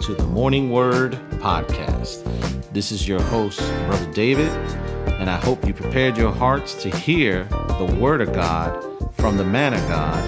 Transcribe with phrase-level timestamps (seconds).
[0.00, 2.24] to the Morning Word Podcast.
[2.72, 4.48] This is your host, Brother David,
[5.20, 8.82] and I hope you prepared your hearts to hear the Word of God
[9.16, 10.24] from the man of God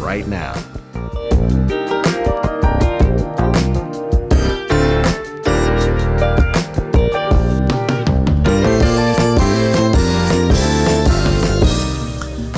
[0.00, 0.54] right now.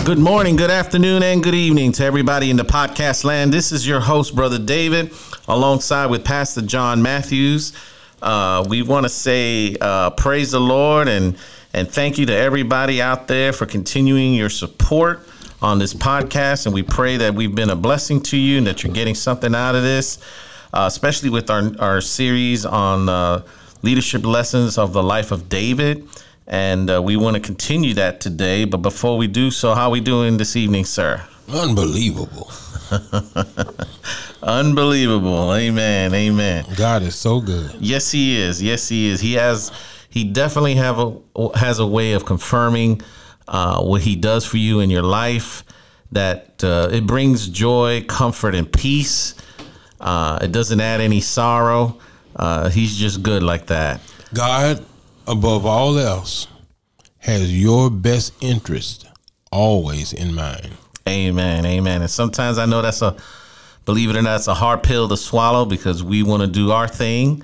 [0.05, 3.55] Good morning, good afternoon, and good evening to everybody in the podcast land.
[3.55, 5.15] This is your host, Brother David,
[5.49, 7.73] alongside with Pastor John Matthews.
[8.21, 11.39] Uh, we want to say uh, praise the Lord and
[11.73, 15.27] and thank you to everybody out there for continuing your support
[15.63, 16.67] on this podcast.
[16.67, 19.55] And we pray that we've been a blessing to you and that you're getting something
[19.55, 20.19] out of this,
[20.75, 23.43] uh, especially with our our series on uh,
[23.83, 26.07] leadership lessons of the life of David
[26.47, 28.65] and uh, we want to continue that today.
[28.65, 31.25] But before we do so, how are we doing this evening, sir?
[31.49, 32.51] Unbelievable.
[34.43, 35.55] Unbelievable.
[35.55, 36.15] Amen.
[36.15, 36.65] Amen.
[36.77, 37.75] God is so good.
[37.81, 38.63] Yes, he is.
[38.63, 39.21] Yes, he is.
[39.21, 39.73] He has.
[40.11, 43.03] He definitely have a has a way of confirming
[43.49, 45.65] uh, what he does for you in your life.
[46.13, 49.35] That uh, it brings joy, comfort, and peace.
[50.01, 51.99] Uh, it doesn't add any sorrow.
[52.37, 54.01] Uh, he's just good like that.
[54.33, 54.85] God
[55.27, 56.47] above all else,
[57.19, 59.07] has your best interest
[59.51, 60.71] always in mind.
[61.09, 61.65] Amen.
[61.65, 62.03] Amen.
[62.03, 63.17] And sometimes I know that's a,
[63.85, 66.73] believe it or not, it's a hard pill to swallow because we want to do
[66.73, 67.43] our thing,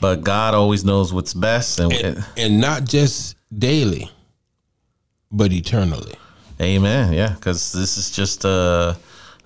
[0.00, 1.80] but God always knows what's best.
[1.80, 4.10] And, and, and not just daily,
[5.32, 6.14] but eternally.
[6.60, 7.12] Amen.
[7.12, 7.34] Yeah.
[7.34, 8.94] Because this is just, uh,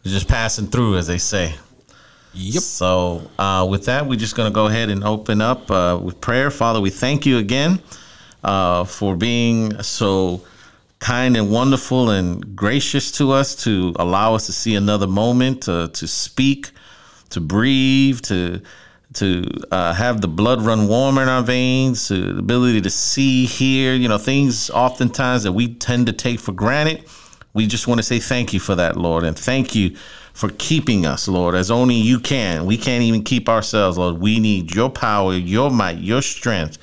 [0.05, 1.55] just passing through, as they say.
[2.33, 2.63] Yep.
[2.63, 6.21] So, uh, with that, we're just going to go ahead and open up uh, with
[6.21, 6.51] prayer.
[6.51, 7.81] Father, we thank you again
[8.45, 10.43] uh, for being so
[11.01, 15.89] kind and wonderful and gracious to us to allow us to see another moment, to,
[15.93, 16.71] speak,
[17.31, 18.61] to breathe, to
[19.13, 23.45] to uh, have the blood run warmer in our veins, to the ability to see,
[23.45, 27.05] hear, you know, things oftentimes that we tend to take for granted.
[27.53, 29.97] We just want to say thank you for that, Lord, and thank you
[30.41, 32.65] for keeping us, Lord, as only you can.
[32.65, 34.19] We can't even keep ourselves, Lord.
[34.19, 36.79] We need your power, your might, your strength,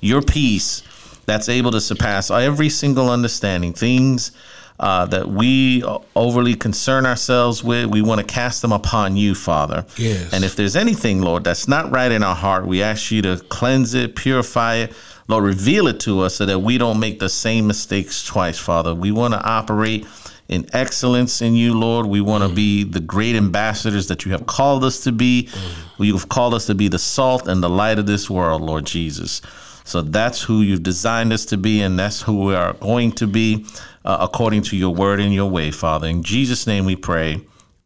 [0.00, 0.82] your peace
[1.26, 3.74] that's able to surpass every single understanding.
[3.74, 4.32] Things
[4.80, 9.84] uh, that we overly concern ourselves with, we want to cast them upon you, Father.
[9.98, 10.32] Yes.
[10.32, 13.36] And if there's anything, Lord, that's not right in our heart, we ask you to
[13.50, 14.94] cleanse it, purify it.
[15.28, 18.94] Lord, reveal it to us so that we don't make the same mistakes twice, Father.
[18.94, 20.06] We want to operate
[20.48, 22.06] in excellence in you, Lord.
[22.06, 22.54] We want to mm.
[22.54, 25.48] be the great ambassadors that you have called us to be.
[25.50, 26.06] Mm.
[26.06, 29.42] You've called us to be the salt and the light of this world, Lord Jesus.
[29.84, 33.26] So that's who you've designed us to be, and that's who we are going to
[33.26, 33.66] be
[34.04, 36.08] uh, according to your word and your way, Father.
[36.08, 37.40] In Jesus' name we pray.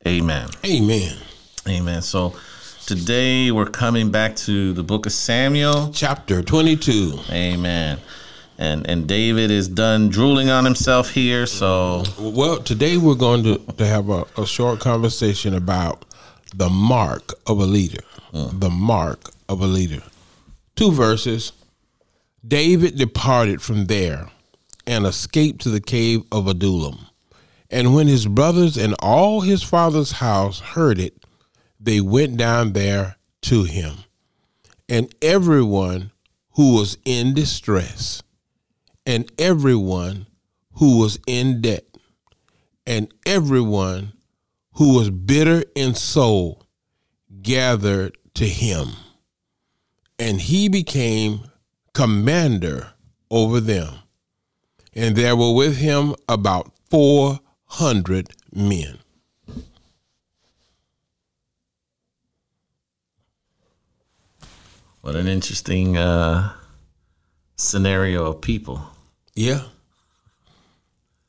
[0.07, 0.49] Amen.
[0.65, 1.17] Amen.
[1.69, 2.01] Amen.
[2.01, 2.35] So
[2.87, 7.19] today we're coming back to the book of Samuel, chapter 22.
[7.31, 7.99] Amen
[8.61, 11.47] and and David is done drooling on himself here.
[11.47, 16.05] So well, today we're going to to have a, a short conversation about
[16.55, 18.05] the mark of a leader.
[18.33, 18.61] Mm.
[18.61, 20.03] The mark of a leader.
[20.77, 21.53] Two verses.
[22.47, 24.31] David departed from there
[24.87, 27.07] and escaped to the cave of Adullam.
[27.71, 31.25] And when his brothers and all his father's house heard it,
[31.79, 33.93] they went down there to him.
[34.89, 36.13] And everyone
[36.53, 38.23] who was in distress
[39.11, 40.25] and everyone
[40.75, 41.85] who was in debt,
[42.87, 44.13] and everyone
[44.75, 46.65] who was bitter in soul
[47.43, 48.91] gathered to him,
[50.17, 51.41] and he became
[51.93, 52.93] commander
[53.33, 53.93] over them.
[54.95, 58.97] And there were with him about 400 men.
[65.01, 66.53] What an interesting uh,
[67.57, 68.81] scenario of people.
[69.35, 69.63] Yeah.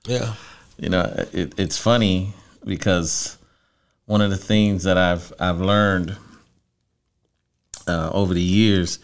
[0.06, 0.34] Yeah.
[0.78, 2.34] You know, it, it's funny
[2.66, 3.38] because
[4.06, 6.18] one of the things that I've I've learned
[7.88, 9.00] uh, over the years,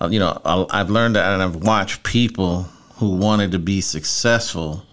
[0.00, 2.62] uh, you know, I've learned that and I've watched people
[2.96, 4.84] who wanted to be successful,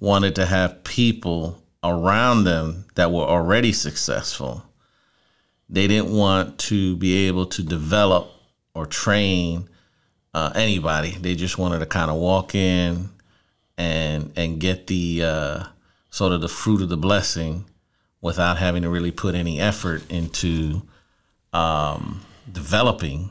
[0.00, 4.62] wanted to have people around them that were already successful.
[5.68, 8.30] They didn't want to be able to develop
[8.74, 9.68] or train
[10.34, 11.10] uh, anybody.
[11.12, 13.10] They just wanted to kind of walk in
[13.78, 15.64] and and get the uh,
[16.10, 17.64] sort of the fruit of the blessing
[18.20, 20.82] without having to really put any effort into
[21.52, 23.30] um, developing.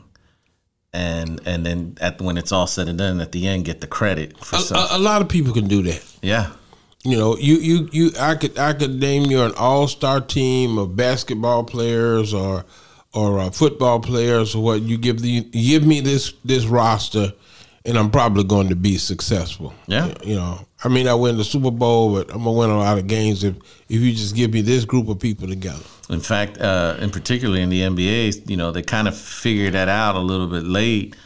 [0.92, 3.86] And and then at when it's all said and done, at the end, get the
[3.86, 6.04] credit for a, a, a lot of people can do that.
[6.20, 6.52] Yeah,
[7.02, 10.76] you know, you you you I could I could name you an all star team
[10.76, 12.66] of basketball players or
[13.14, 17.32] or uh, football players or what you give the give me this this roster
[17.84, 19.74] and I'm probably going to be successful.
[19.88, 20.14] Yeah.
[20.22, 22.96] You know, I mean, I win the Super Bowl, but I'm gonna win a lot
[22.96, 23.56] of games if
[23.88, 25.82] if you just give me this group of people together.
[26.08, 29.88] In fact, uh, in particularly in the NBA, you know, they kind of figured that
[29.88, 31.16] out a little bit late,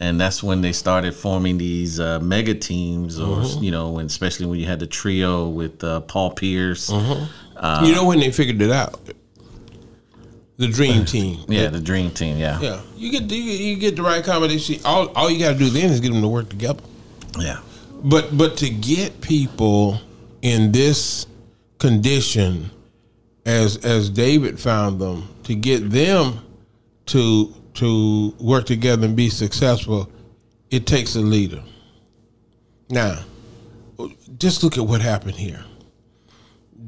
[0.00, 3.62] and that's when they started forming these uh, mega teams, or Mm-hmm.
[3.64, 7.84] you know, when especially when you had the trio with uh, Paul Pierce, Mm-hmm.
[7.84, 8.98] you know when they figured it out?
[10.58, 11.44] The dream team.
[11.48, 12.80] yeah, the Dream Team, yeah, Yeah.
[12.96, 14.80] You get you, get- you get the right combination.
[14.84, 16.82] All all you got to do then is get them to work together.
[17.38, 17.60] yeah,
[18.04, 20.00] But but to get people
[20.42, 21.26] in this
[21.78, 22.70] condition,
[23.46, 26.40] as as David found them, to get them
[27.06, 30.10] to to work together and be successful,
[30.70, 31.62] it takes a leader.
[32.90, 33.20] Now,
[34.38, 35.64] just look at what happened here.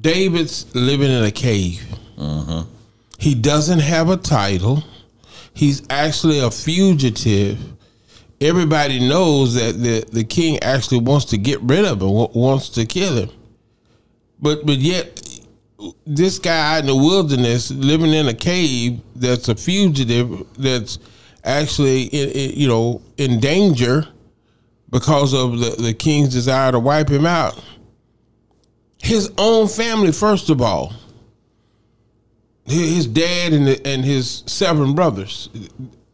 [0.00, 1.84] David's living in a cave.
[2.18, 2.68] Mm-hmm.
[3.20, 4.82] He doesn't have a title.
[5.54, 7.58] He's actually a fugitive
[8.40, 12.86] everybody knows that the, the king actually wants to get rid of him, wants to
[12.86, 13.30] kill him.
[14.40, 15.38] But but yet,
[16.06, 20.98] this guy in the wilderness, living in a cave, that's a fugitive, that's
[21.44, 24.06] actually in, in, you know in danger
[24.90, 27.62] because of the, the king's desire to wipe him out.
[28.98, 30.92] His own family, first of all,
[32.70, 35.48] his dad and the, and his seven brothers,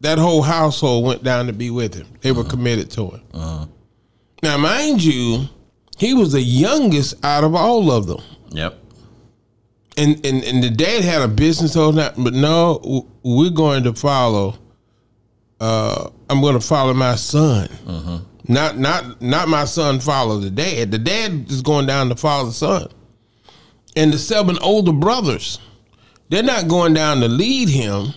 [0.00, 2.06] that whole household went down to be with him.
[2.20, 2.50] They were uh-huh.
[2.50, 3.22] committed to him.
[3.32, 3.66] Uh-huh.
[4.42, 5.48] Now, mind you,
[5.96, 8.22] he was the youngest out of all of them.
[8.50, 8.78] yep,
[9.96, 13.94] And and, and the dad had a business on that, but no, we're going to
[13.94, 14.56] follow.
[15.58, 17.68] Uh, I'm going to follow my son.
[17.86, 18.18] Uh-huh.
[18.48, 20.90] Not not not my son follow the dad.
[20.90, 22.88] The dad is going down to follow the son.
[23.96, 25.58] And the seven older brothers,
[26.28, 28.14] they're not going down to lead him.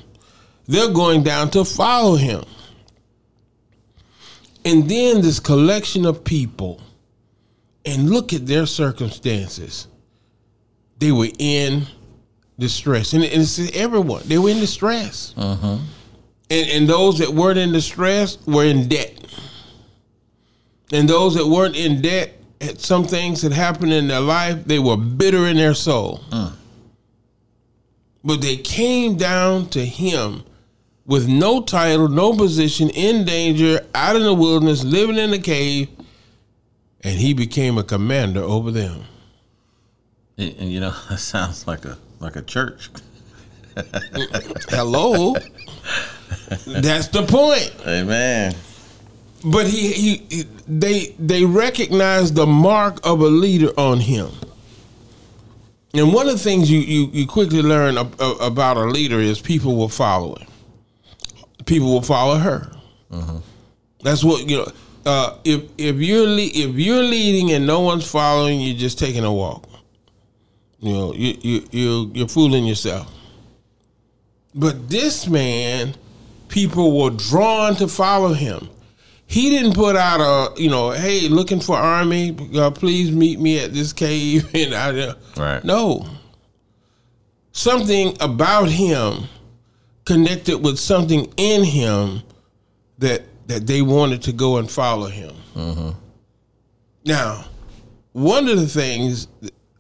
[0.68, 2.44] They're going down to follow him.
[4.66, 6.82] And then this collection of people,
[7.86, 9.88] and look at their circumstances
[11.00, 11.88] they were in
[12.60, 14.24] distress, and, it's everyone.
[14.26, 15.78] They were in distress, uh-huh.
[16.50, 19.18] and and those that weren't in distress were in debt,
[20.92, 24.66] and those that weren't in debt had some things that happened in their life.
[24.66, 26.54] They were bitter in their soul, mm.
[28.24, 30.44] But they came down to him
[31.06, 35.90] with no title, no position, in danger, out in the wilderness, living in a cave,
[37.02, 39.04] and he became a commander over them.
[40.38, 42.90] and, and, you know that sounds like a like a church.
[44.70, 45.34] Hello.
[46.68, 47.74] That's the point.
[47.88, 48.54] Amen.
[49.46, 54.30] But he, he, he- they they recognized the mark of a leader on him.
[55.94, 59.20] And one of the things you you, you quickly learn ab- ab- about a leader
[59.20, 60.48] is people will follow him.
[61.66, 62.72] People will follow her.
[64.04, 64.72] That's what you know.
[65.06, 69.24] Uh, if if you're le- if you're leading and no one's following, you're just taking
[69.24, 69.68] a walk.
[70.80, 73.12] You know, you you you you're fooling yourself.
[74.54, 75.96] But this man,
[76.50, 78.70] people were drawn to follow him.
[79.30, 83.60] He didn't put out a, you know, hey, looking for army, uh, please meet me
[83.60, 84.50] at this cave.
[84.56, 85.64] And I, Right.
[85.64, 86.08] no,
[87.52, 89.26] something about him
[90.06, 92.24] connected with something in him
[92.98, 95.36] that that they wanted to go and follow him.
[97.06, 97.46] Now,
[98.14, 99.28] one of the things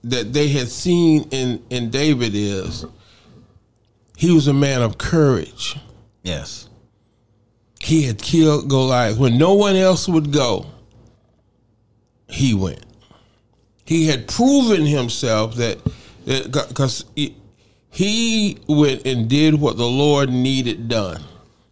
[0.03, 2.86] that they had seen in in David is
[4.15, 5.75] he was a man of courage.
[6.22, 6.68] Yes.
[7.79, 10.65] He had killed Goliath when no one else would go.
[12.27, 12.86] He went.
[13.86, 15.79] He had proven himself that
[16.25, 17.05] because
[17.91, 21.24] he, went and did what the Lord needed done.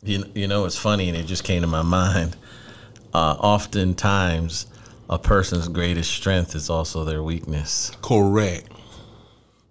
[0.01, 2.35] You, you know, it's funny, and it just came to my mind.
[3.13, 4.65] Uh, oftentimes,
[5.09, 7.91] a person's greatest strength is also their weakness.
[8.01, 8.71] Correct.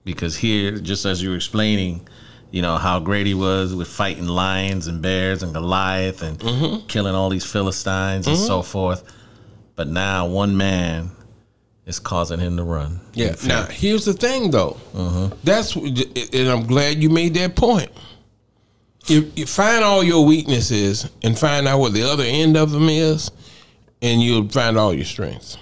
[0.04, 2.06] Because here, just as you were explaining,
[2.50, 6.86] you know, how great he was with fighting lions and bears and Goliath and Mm-hmm.
[6.86, 9.02] killing all these Philistines and so forth.
[9.74, 11.10] But now, one man
[11.84, 13.00] is causing him to run.
[13.14, 13.34] Yeah.
[13.46, 14.76] Now, here's the thing, though.
[15.44, 17.90] That's and I'm glad you made that point.
[19.08, 22.88] If you find all your weaknesses and find out what the other end of them
[22.88, 23.30] is,
[24.02, 25.58] and you'll find all your strengths.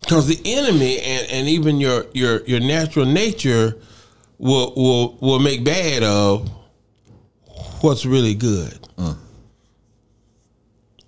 [0.00, 3.76] Because the enemy and, and even your, your your natural nature
[4.38, 6.48] will will will make bad of
[7.80, 8.78] what's really good.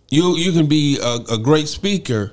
[0.09, 2.33] You you can be a, a great speaker,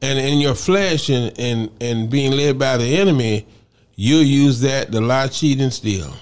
[0.00, 3.44] and in your flesh and, and and being led by the enemy,
[3.96, 6.12] you'll use that to lie, cheat, and steal.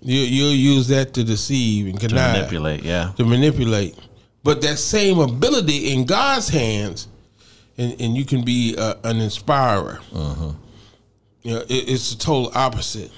[0.00, 1.98] You you'll use that to deceive and
[2.34, 3.12] To manipulate, yeah.
[3.16, 3.98] to manipulate.
[4.44, 7.08] But that same ability in God's hands,
[7.76, 9.98] and, and you can be uh, an inspirer.
[10.14, 10.52] Uh-huh.
[11.42, 13.10] You know, it, it's the total opposite,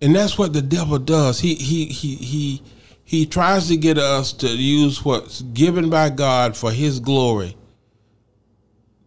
[0.00, 1.40] and that's what the devil does.
[1.40, 2.62] He he he he
[3.04, 7.56] he tries to get us to use what's given by God for His glory.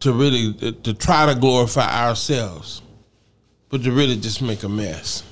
[0.01, 2.83] To really to try to glorify ourselves,
[3.69, 5.23] but to really just make a mess.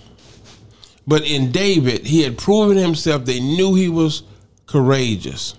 [1.07, 3.25] But in David, he had proven himself.
[3.25, 4.23] They knew he was
[4.65, 5.55] courageous.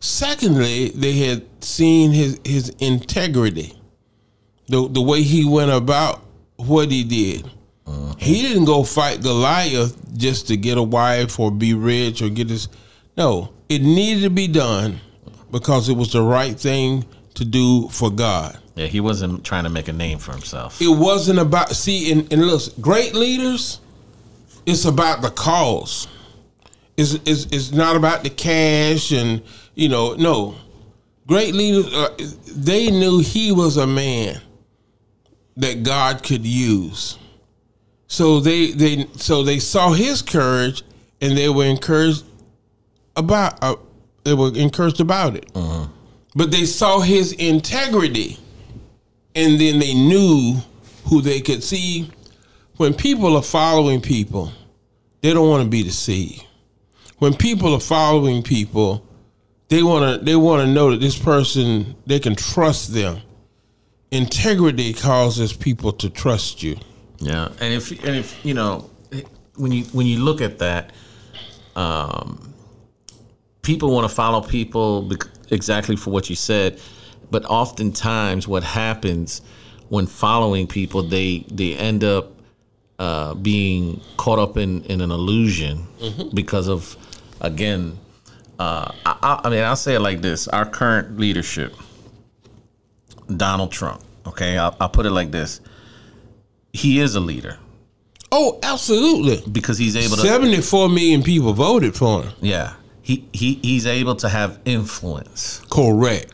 [0.00, 3.78] Secondly, they had seen his, his integrity,
[4.66, 6.22] the, the way he went about
[6.56, 7.48] what he did.
[8.18, 12.48] He didn't go fight Goliath just to get a wife or be rich or get
[12.48, 12.68] his.
[13.16, 15.00] No, it needed to be done
[15.50, 18.58] because it was the right thing to do for God.
[18.76, 20.80] Yeah, he wasn't trying to make a name for himself.
[20.80, 23.80] It wasn't about see and, and listen, great leaders,
[24.66, 26.08] it's about the cause.
[26.96, 29.42] It's, it's it's not about the cash and
[29.74, 30.56] you know no.
[31.26, 32.14] Great leaders, uh,
[32.48, 34.40] they knew he was a man
[35.56, 37.18] that God could use.
[38.14, 40.84] So they they so they saw his courage
[41.20, 42.22] and they were encouraged
[43.16, 43.74] about uh,
[44.22, 45.50] they were encouraged about it.
[46.36, 48.38] But they saw his integrity
[49.34, 50.58] and then they knew
[51.06, 52.08] who they could see.
[52.76, 54.52] When people are following people,
[55.20, 56.46] they don't want to be deceived.
[57.18, 59.04] When people are following people,
[59.66, 63.22] they want to they want to know that this person they can trust them.
[64.12, 66.76] Integrity causes people to trust you.
[67.18, 68.90] Yeah, and if and if you know
[69.56, 70.92] when you when you look at that,
[71.76, 72.52] um,
[73.62, 76.80] people want to follow people bec- exactly for what you said,
[77.30, 79.42] but oftentimes what happens
[79.88, 82.32] when following people, they they end up
[82.98, 85.86] uh, being caught up in in an illusion
[86.34, 86.96] because of
[87.40, 87.98] again.
[88.58, 91.74] Uh, I, I I mean, I'll say it like this: our current leadership,
[93.36, 94.02] Donald Trump.
[94.26, 95.60] Okay, I'll, I'll put it like this:
[96.74, 97.56] he is a leader
[98.30, 99.42] Oh, absolutely.
[99.50, 100.22] because he's able to.
[100.22, 102.32] 74 million people voted for him.
[102.40, 106.32] Yeah, he, he he's able to have influence, Correct.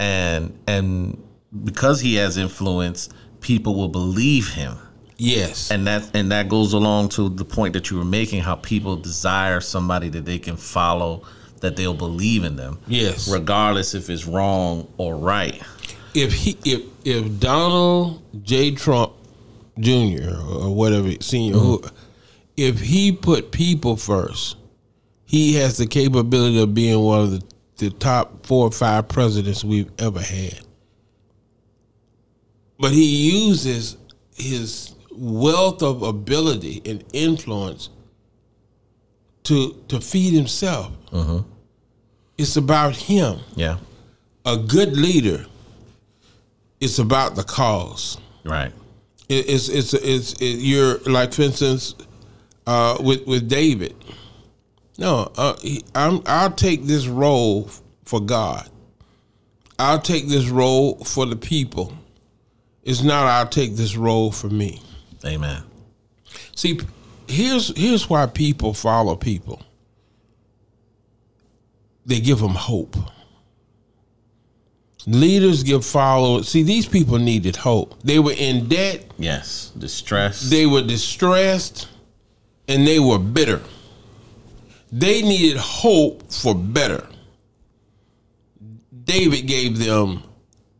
[0.00, 1.16] and and
[1.64, 3.08] because he has influence,
[3.40, 4.76] people will believe him,
[5.16, 5.70] Yes.
[5.70, 8.96] and that and that goes along to the point that you were making, how people
[8.96, 11.22] desire somebody that they can follow,
[11.60, 13.28] that they'll believe in them, yes.
[13.30, 15.62] regardless if it's wrong or right.
[16.14, 18.72] if he if if Donald J.
[18.72, 19.12] Trump
[19.78, 20.34] Jr.
[20.50, 21.86] or whatever senior mm-hmm.
[21.86, 21.90] who
[22.56, 24.56] if he put people first,
[25.24, 27.42] he has the capability of being one of the,
[27.76, 30.60] the top four or five presidents we've ever had.
[32.80, 33.96] But he uses
[34.34, 37.90] his wealth of ability and influence
[39.44, 40.92] to to feed himself.
[41.10, 41.48] Mm-hmm.
[42.36, 43.78] It's about him Yeah,
[44.44, 45.46] a good leader
[46.80, 48.72] it's about the cause right.
[49.28, 51.94] It, it's it's it's it, you're like for instance
[52.66, 53.94] uh, with with David.
[54.98, 57.70] No uh, he, I'm I'll take this role
[58.04, 58.68] for God.
[59.78, 61.92] I'll take this role for the people.
[62.82, 64.82] It's not I'll take this role for me.
[65.24, 65.62] Amen.
[66.56, 66.80] see
[67.28, 69.62] here's here's why people follow people.
[72.06, 72.96] They give them hope
[75.08, 78.00] leaders give followers see these people needed hope.
[78.02, 79.10] They were in debt.
[79.18, 80.50] Yes, distress.
[80.50, 81.88] they were distressed
[82.68, 83.62] and they were bitter.
[84.92, 87.06] They needed hope for better.
[89.04, 90.22] David gave them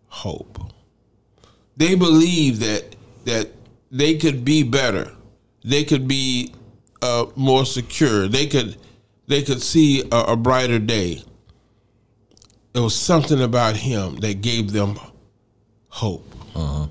[0.08, 0.58] hope.
[1.76, 3.50] They believed that that
[3.90, 5.12] they could be better.
[5.64, 6.52] They could be
[7.00, 8.28] uh, more secure.
[8.28, 8.76] They could
[9.26, 11.22] they could see a, a brighter day
[12.72, 14.98] there was something about him that gave them
[15.88, 16.86] hope uh-huh.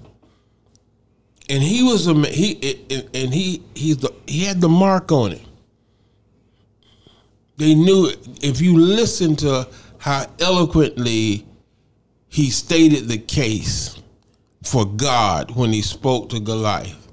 [1.50, 2.80] and he was a he
[3.14, 5.46] and- he he's the he had the mark on him.
[7.58, 8.20] They knew it.
[8.44, 9.68] if you listen to
[9.98, 11.46] how eloquently
[12.30, 14.00] he stated the case
[14.64, 17.08] for God when he spoke to Goliath.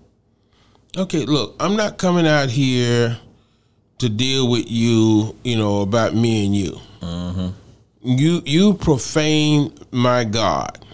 [0.96, 3.18] Okay, look, I'm not coming out here
[3.98, 6.78] to deal with you, you know, about me and you.
[7.00, 7.50] Uh-huh.
[8.04, 10.84] You you profane my God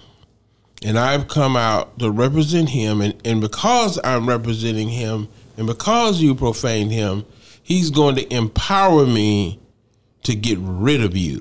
[0.83, 6.23] and I've come out to represent him, and, and because I'm representing him, and because
[6.23, 7.27] you profaned him,
[7.63, 9.61] he's going to empower me
[10.23, 11.41] to get rid of you.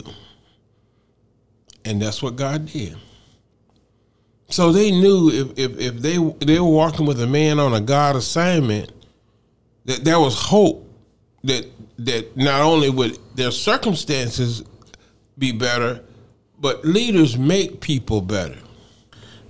[1.85, 2.97] And that's what God did.
[4.49, 7.79] So they knew if, if, if they they were walking with a man on a
[7.79, 8.91] God assignment,
[9.85, 10.85] that there was hope
[11.43, 11.65] that
[11.99, 14.63] that not only would their circumstances
[15.39, 16.01] be better,
[16.59, 18.57] but leaders make people better.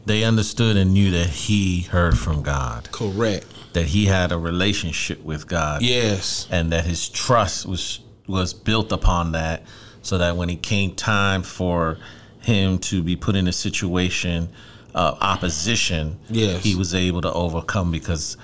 [0.06, 3.46] They understood and knew that he heard from God, Correct.
[3.74, 6.48] that he had a relationship with God, Yes.
[6.50, 9.64] and that his trust was was built upon that,
[10.04, 11.98] so that when it came time for
[12.42, 14.48] him to be put in a situation
[14.94, 16.64] of opposition, Yes.
[16.64, 18.38] he was able to overcome because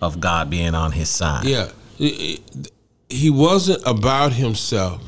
[0.00, 1.44] of God being on his side.
[1.44, 1.68] Yeah.
[1.98, 5.02] He wasn't about himself.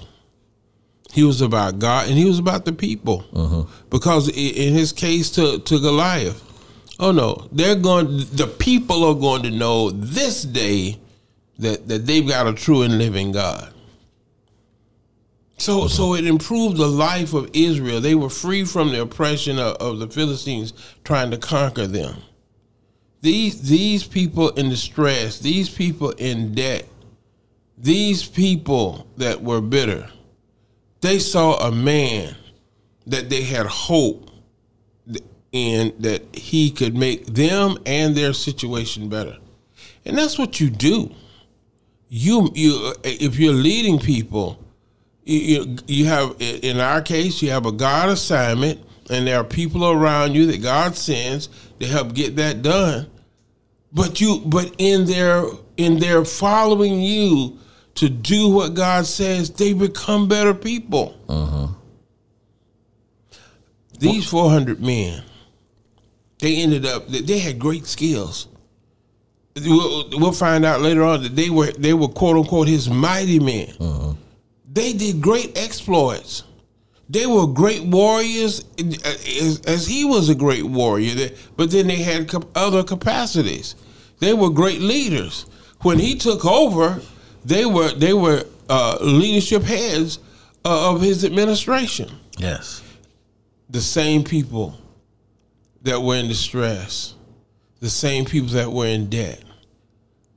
[1.15, 3.25] He was about God and he was about the people.
[3.33, 3.65] Uh-huh.
[3.89, 6.43] Because in his case to, to Goliath,
[6.99, 10.99] oh no, they're going the people are going to know this day
[11.59, 13.73] that, that they've got a true and living God.
[15.57, 15.89] So uh-huh.
[15.89, 18.01] so it improved the life of Israel.
[18.01, 20.73] They were free from the oppression of, of the Philistines
[21.05, 22.17] trying to conquer them
[23.25, 26.87] these these people in distress, these people in debt,
[27.79, 30.11] these people that were bitter,
[31.05, 32.35] they saw a man
[33.07, 34.31] that they had hope
[35.53, 39.37] in that he could make them and their situation better.
[40.07, 41.15] And that's what you do.
[42.09, 44.59] You you if you're leading people,
[45.25, 48.81] you you, have in our case you have a God assignment
[49.11, 51.49] and there are people around you that God sends
[51.81, 53.11] to help get that done
[53.93, 55.45] but you but in their
[55.77, 57.59] in their following you
[57.97, 61.17] to do what god says they become better people.
[61.29, 61.69] Uh-huh.
[63.99, 65.23] These 400 men
[66.39, 68.49] they ended up they had great skills.
[69.57, 73.39] We'll, we'll find out later on that they were they were quote unquote his mighty
[73.39, 73.73] men.
[73.81, 74.15] Uh-huh.
[74.71, 76.43] They did great exploits.
[77.09, 82.03] They were great warriors uh, as, as he was a great warrior but then they
[82.03, 83.77] had other capacities.
[84.19, 85.47] They were great leaders.
[85.81, 87.01] When he took over
[87.45, 90.19] they were they were uh, leadership heads
[90.65, 92.83] uh, of his administration Yes.
[93.71, 94.77] the same people
[95.83, 97.15] that were in distress
[97.81, 99.43] the same people that were in debt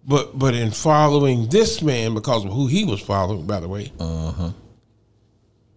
[0.05, 3.91] but but in following this man because of who he was following by the way
[3.99, 4.51] uh-huh.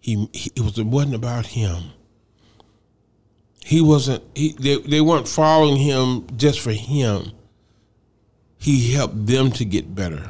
[0.01, 1.83] he, he it was it wasn't about him.
[3.63, 7.31] He wasn't he they, they weren't following him just for him.
[8.57, 10.29] He helped them to get better.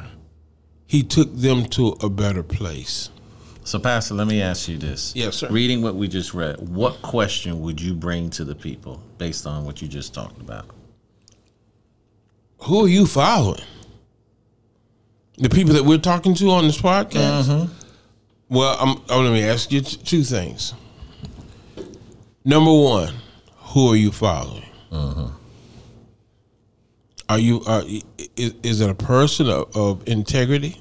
[0.92, 3.08] He took them to a better place.
[3.64, 5.16] So, Pastor, let me ask you this.
[5.16, 5.48] Yes, sir.
[5.48, 9.64] Reading what we just read, what question would you bring to the people based on
[9.64, 10.66] what you just talked about?
[12.64, 13.62] Who are you following?
[15.38, 17.44] The people that we're talking to on this podcast?
[17.44, 17.72] Mm-hmm.
[18.50, 20.74] Well, I'm, I'm let me ask you t- two things.
[22.44, 23.14] Number one,
[23.56, 24.66] who are you following?
[24.90, 25.41] Mm-hmm.
[27.32, 27.82] Are you uh, are
[28.36, 30.76] is, is it a person of, of integrity?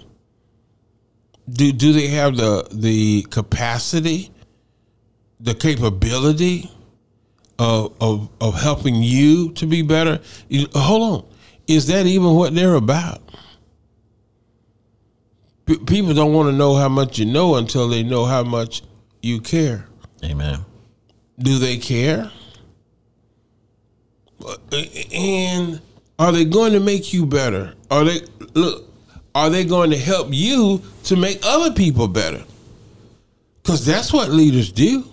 [1.49, 4.31] Do do they have the the capacity,
[5.39, 6.69] the capability
[7.57, 10.19] of of, of helping you to be better?
[10.49, 11.25] You- hold on,
[11.67, 13.21] is that even what they're about?
[15.65, 18.81] P- people don't want to know how much you know until they know how much
[19.21, 19.85] you care.
[20.21, 20.65] Amen.
[21.39, 22.29] Do they care?
[24.45, 24.57] Uh,
[25.13, 25.81] and
[26.21, 27.73] are they going to make you better?
[27.89, 28.21] Are they
[28.53, 28.88] look?
[29.34, 32.43] Are they going to help you to make other people better?
[33.63, 35.03] Because that's what leaders do.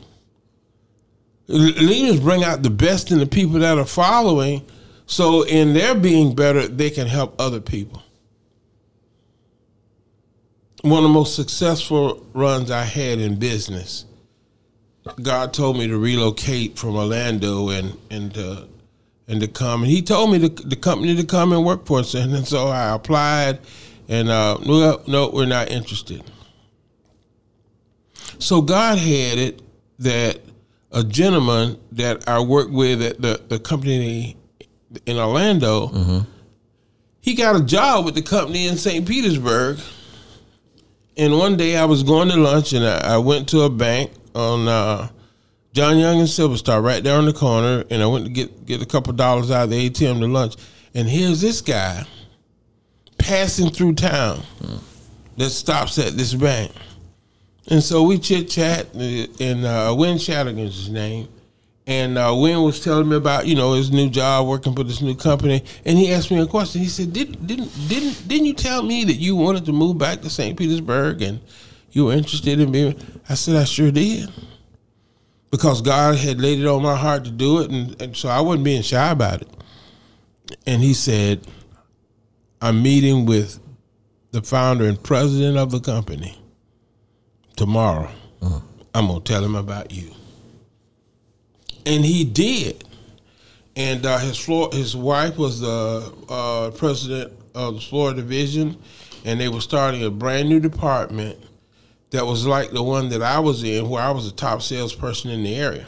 [1.47, 4.62] Leaders bring out the best in the people that are following,
[5.07, 8.03] so in their being better, they can help other people.
[10.83, 14.05] One of the most successful runs I had in business.
[15.23, 18.64] God told me to relocate from Orlando and and uh,
[19.29, 19.83] and to come.
[19.83, 22.69] And he told me the, the company to come and work for us, and, so
[22.69, 23.61] I applied.
[24.09, 26.25] And uh, no, no, we're not interested.
[28.38, 29.62] So God had it
[29.99, 30.41] that
[30.91, 34.37] a gentleman that I worked with at the, the company
[35.05, 36.25] in Orlando,
[37.21, 39.07] he got a job with the company in St.
[39.07, 39.79] Petersburg.
[41.17, 44.12] And one day I was going to lunch and I, I went to a bank
[44.35, 45.09] on uh,
[45.72, 48.66] John Young and Silver Star right there on the corner, and I went to get
[48.66, 50.57] get a couple dollars out of the ATM to lunch.
[50.94, 52.04] And here's this guy
[53.18, 54.42] passing through town
[55.37, 56.72] that stops at this bank.
[57.68, 61.28] And so we chit chat, and uh, Win Shadigan's his name.
[61.87, 65.00] And uh, Win was telling me about you know his new job working for this
[65.00, 66.81] new company, and he asked me a question.
[66.81, 70.22] He said, "Did, "Didn't didn't didn't you tell me that you wanted to move back
[70.22, 70.59] to St.
[70.59, 71.40] Petersburg and
[71.90, 72.94] you were interested in being?"
[73.28, 74.31] I said, "I sure did."
[75.51, 78.41] Because God had laid it on my heart to do it, and, and so I
[78.41, 79.49] wasn't being shy about it.
[80.67, 81.47] And he said,
[82.61, 83.61] "I'm meeting with
[84.31, 86.39] the founder and president of the company
[87.57, 88.11] tomorrow.
[88.95, 90.11] I'm gonna tell him about you.
[91.87, 92.85] And he did.
[93.77, 98.77] And uh, his floor, his wife was the uh, president of the Florida division,
[99.25, 101.39] and they were starting a brand new department
[102.11, 105.31] that was like the one that I was in, where I was a top salesperson
[105.31, 105.87] in the area.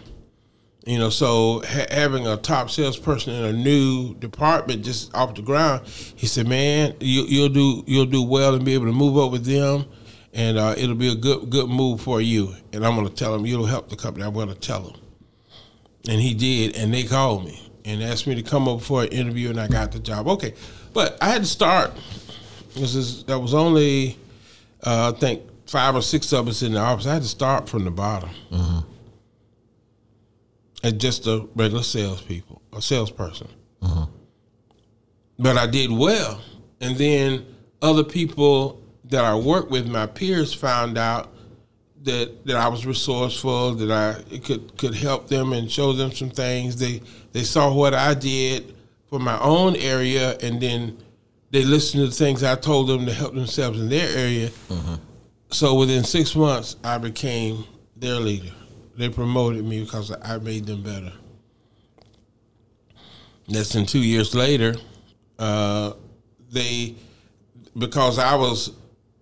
[0.86, 5.42] You know, so ha- having a top salesperson in a new department just off the
[5.42, 9.18] ground, he said, "Man, you, you'll do you'll do well and be able to move
[9.18, 9.84] up with them,
[10.32, 13.34] and uh, it'll be a good good move for you." And I'm going to tell
[13.34, 14.24] him you'll help the company.
[14.24, 15.00] I'm going to tell him,
[16.08, 16.76] and he did.
[16.76, 19.68] And they called me and asked me to come up for an interview, and I
[19.68, 20.28] got the job.
[20.28, 20.54] Okay,
[20.94, 21.92] but I had to start.
[22.74, 24.16] This is that was only
[24.82, 27.06] uh, I think five or six of us in the office.
[27.06, 28.80] I had to start from the bottom mm-hmm.
[30.82, 33.46] as just a regular salespeople, a salesperson.
[33.80, 34.12] Mm-hmm.
[35.38, 36.40] But I did well,
[36.80, 37.46] and then
[37.80, 41.32] other people that I worked with, my peers, found out
[42.02, 46.30] that that I was resourceful, that I could could help them and show them some
[46.30, 46.76] things.
[46.76, 48.74] They they saw what I did
[49.06, 50.98] for my own area, and then
[51.52, 54.48] they listened to the things I told them to help themselves in their area.
[54.68, 54.94] Mm-hmm.
[55.52, 57.64] So within six months, I became
[57.96, 58.52] their leader.
[58.96, 61.12] They promoted me because I made them better.
[63.48, 64.76] Less than two years later,
[65.38, 65.94] uh,
[66.52, 66.94] they
[67.76, 68.72] because I was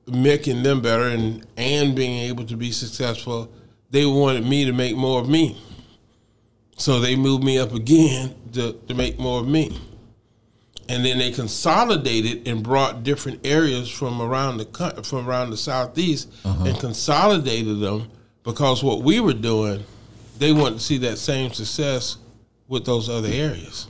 [0.07, 3.51] making them better and and being able to be successful,
[3.91, 5.57] they wanted me to make more of me.
[6.77, 9.77] So they moved me up again to, to make more of me.
[10.89, 16.33] And then they consolidated and brought different areas from around the from around the southeast
[16.45, 16.65] uh-huh.
[16.65, 18.11] and consolidated them
[18.43, 19.85] because what we were doing,
[20.39, 22.17] they wanted to see that same success
[22.69, 23.89] with those other areas.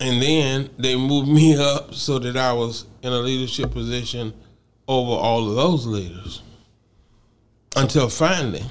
[0.00, 4.32] And then they moved me up so that I was in a leadership position
[4.86, 6.42] over all of those leaders.
[7.76, 8.64] Until finally,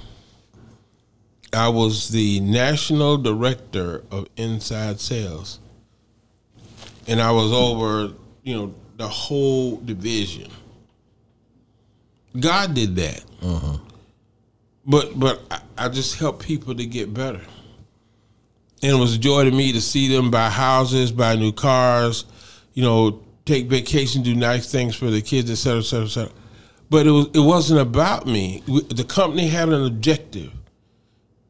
[1.54, 5.60] I was the national director of inside sales.
[7.08, 10.52] And I was over, you know, the whole division.
[12.40, 13.24] God did that.
[13.42, 13.78] Uh-huh.
[14.86, 17.42] But but I, I just helped people to get better.
[18.84, 22.26] And it was a joy to me to see them buy houses, buy new cars,
[22.74, 26.10] you know, take vacation, do nice things for the kids, et cetera, et cetera, et
[26.10, 26.34] cetera.
[26.90, 28.64] But it was it wasn't about me.
[28.68, 30.52] The company had an objective,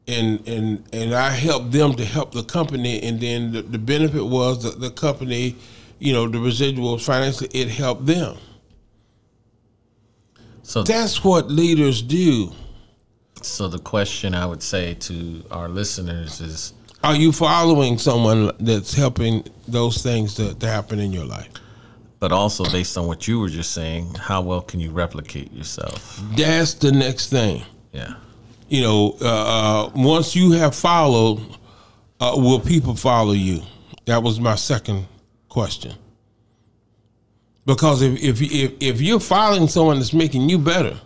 [0.08, 4.24] and and and I helped them to help the company, and then the, the benefit
[4.24, 5.56] was that the company,
[5.98, 8.36] you know, the residuals financially, it helped them.
[10.62, 12.52] So That's what leaders do.
[13.42, 16.72] so the question I would say to our listeners is
[17.04, 21.48] Are you following someone that's helping those things to, to happen in your life?
[22.20, 26.20] but also based on what you were just saying, how well can you replicate yourself?
[26.36, 27.62] That's the next thing.
[27.92, 28.14] Yeah.
[28.68, 31.40] You know, uh, uh, once you have followed,
[32.20, 33.62] uh, will people follow you?
[34.04, 35.06] That was my second
[35.48, 35.94] question.
[37.64, 40.98] Because if if if, if you're following someone that's making you better,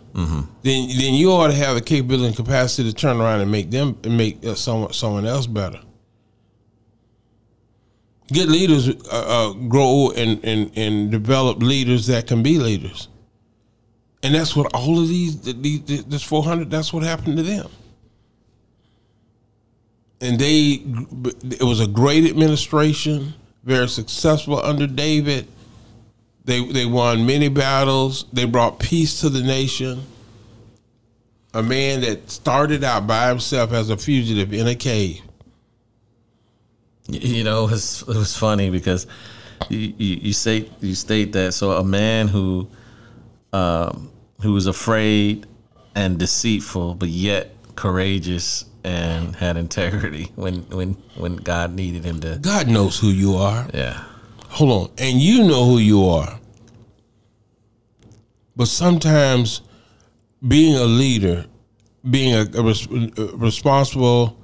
[0.61, 3.69] then then you ought to have the capability and capacity to turn around and make
[3.71, 5.79] them and make uh, someone someone else better.
[8.31, 13.09] Good leaders uh, uh, grow and, and and develop leaders that can be leaders,
[14.23, 16.71] and that's what all of these these this four hundred.
[16.71, 17.69] That's what happened to them,
[20.21, 20.81] and they
[21.51, 23.33] it was a great administration,
[23.65, 25.47] very successful under David.
[26.45, 28.25] They they won many battles.
[28.31, 30.03] They brought peace to the nation.
[31.55, 35.21] A man that started out by himself as a fugitive in a cave.
[37.07, 39.05] You know, it was, it was funny because
[39.69, 42.67] you, you, you say you state that so a man who
[43.53, 44.09] um,
[44.43, 45.47] who was afraid
[45.95, 52.37] and deceitful, but yet courageous and had integrity when when when God needed him to.
[52.41, 53.67] God knows who you are.
[53.73, 54.03] Yeah.
[54.49, 54.91] Hold on.
[54.99, 56.39] And you know who you are.
[58.55, 59.61] But sometimes
[60.47, 61.45] being a leader,
[62.07, 64.37] being a, a res- uh, responsible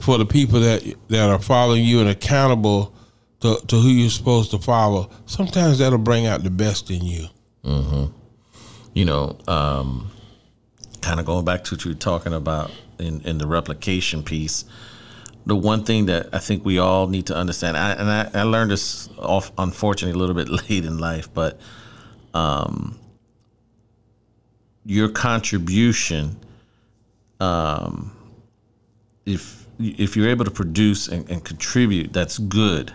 [0.00, 2.94] for the people that that are following you and accountable
[3.40, 7.26] to, to who you're supposed to follow, sometimes that'll bring out the best in you.
[8.94, 10.10] You know, um,
[11.02, 14.64] kind of going back to what you were talking about in, in the replication piece,
[15.46, 18.42] the one thing that I think we all need to understand, I, and I, I
[18.44, 21.60] learned this off, unfortunately, a little bit late in life, but
[22.34, 22.98] um,
[24.84, 26.36] your contribution,
[27.40, 28.12] um,
[29.26, 32.92] if if you're able to produce and, and contribute, that's good.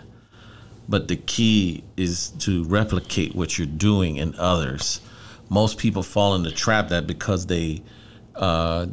[0.88, 5.00] but the key is to replicate what you're doing in others.
[5.48, 7.82] Most people fall in the trap that because they
[8.34, 8.86] uh,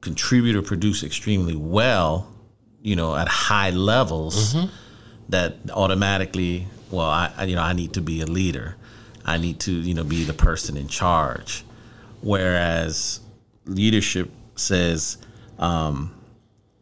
[0.00, 2.32] contribute or produce extremely well,
[2.82, 4.56] you know, at high levels,
[5.28, 8.76] that automatically, well, I I- you know I need to be a leader.
[9.24, 11.64] I need to you know be the person in charge.
[12.20, 13.20] Whereas
[13.66, 15.18] leadership says,
[15.58, 16.12] um,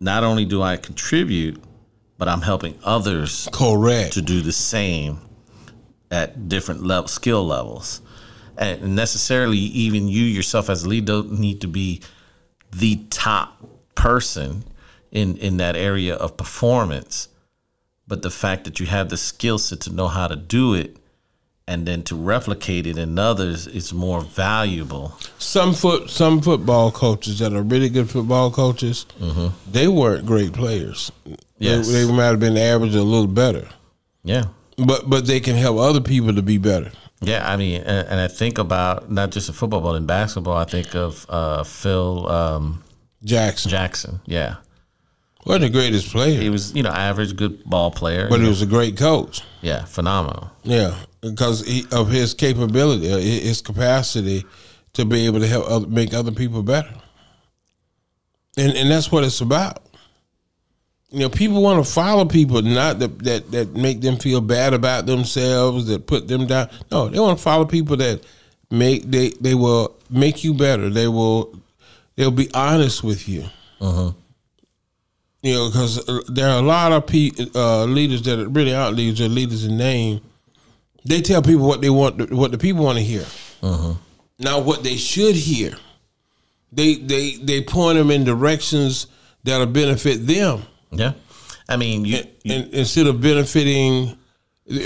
[0.01, 1.63] not only do I contribute,
[2.19, 4.15] but I'm helping others Correct.
[4.15, 5.19] to do the same
[6.11, 8.01] at different level skill levels
[8.59, 12.01] and necessarily even you yourself as a leader don't need to be
[12.73, 13.63] the top
[13.95, 14.65] person
[15.11, 17.29] in in that area of performance
[18.09, 20.97] but the fact that you have the skill set to know how to do it
[21.69, 27.39] and then to replicate it in others is more valuable some foot some football coaches
[27.39, 29.49] that are really good football coaches, mm-hmm.
[29.71, 31.11] they weren't great players.
[31.59, 31.89] Yes.
[31.89, 33.69] They, they might have been average or a little better,
[34.23, 34.45] yeah
[34.77, 36.93] but but they can help other people to be better.
[37.21, 40.57] Yeah, I mean, and, and I think about not just in football, but in basketball.
[40.57, 42.85] I think of uh, Phil um,
[43.25, 44.21] Jackson Jackson.
[44.27, 44.57] Yeah,
[45.47, 48.29] wasn't the greatest player, he was, you know, average, good ball player.
[48.29, 48.49] but he know.
[48.49, 49.43] was a great coach.
[49.63, 50.51] yeah, phenomenal.
[50.65, 54.45] Yeah, because he, of his capability, uh, his capacity
[54.95, 56.93] to be able to help other, make other people better,
[58.57, 59.83] and and that's what it's about.
[61.11, 64.75] You know, people want to follow people, not that, that that make them feel bad
[64.75, 66.69] about themselves, that put them down.
[66.91, 68.25] No, they want to follow people that
[68.71, 70.91] make they they will make you better.
[70.91, 71.57] They will
[72.17, 73.45] they'll be honest with you.
[73.81, 74.13] Uh-huh.
[75.43, 78.75] You know, because uh, there are a lot of pe- uh, leaders that are really
[78.75, 80.21] aren't leaders, they're leaders in name.
[81.05, 83.25] They tell people what they want, what the people want to hear,
[83.63, 83.95] uh-huh.
[84.41, 85.77] not what they should hear.
[86.73, 89.07] They they they point them in directions
[89.45, 90.65] that'll benefit them,
[90.99, 91.13] Yeah,
[91.69, 94.17] I mean, you, you and instead of benefiting,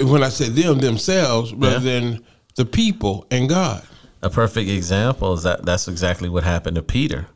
[0.05, 2.01] when I say them themselves, rather Yeah.
[2.01, 2.25] than
[2.57, 3.83] the people and God.
[4.23, 7.27] a perfect example is that that's exactly what happened to Peter,